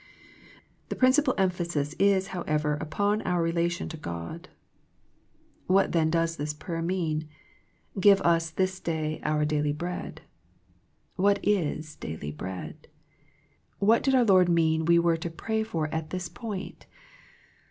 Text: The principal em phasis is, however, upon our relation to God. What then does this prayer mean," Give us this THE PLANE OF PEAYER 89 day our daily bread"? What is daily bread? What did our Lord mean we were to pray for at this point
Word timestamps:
The 0.89 0.95
principal 0.95 1.35
em 1.37 1.51
phasis 1.51 1.93
is, 1.99 2.29
however, 2.33 2.73
upon 2.81 3.21
our 3.21 3.39
relation 3.39 3.87
to 3.89 3.97
God. 3.97 4.49
What 5.67 5.91
then 5.91 6.09
does 6.09 6.37
this 6.37 6.55
prayer 6.55 6.81
mean," 6.81 7.29
Give 8.01 8.19
us 8.21 8.49
this 8.49 8.79
THE 8.79 8.85
PLANE 8.85 8.97
OF 8.97 9.01
PEAYER 9.01 9.09
89 9.09 9.21
day 9.21 9.29
our 9.37 9.45
daily 9.45 9.73
bread"? 9.73 10.21
What 11.17 11.39
is 11.43 11.95
daily 11.97 12.31
bread? 12.31 12.87
What 13.77 14.01
did 14.01 14.15
our 14.15 14.25
Lord 14.25 14.49
mean 14.49 14.85
we 14.85 14.97
were 14.97 15.17
to 15.17 15.29
pray 15.29 15.61
for 15.61 15.85
at 15.93 16.09
this 16.09 16.29
point 16.29 16.87